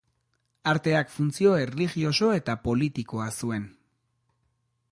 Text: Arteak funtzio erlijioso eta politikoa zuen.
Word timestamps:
Arteak 0.69 1.11
funtzio 1.17 1.51
erlijioso 1.65 2.31
eta 2.37 2.55
politikoa 2.63 3.29
zuen. 3.41 3.69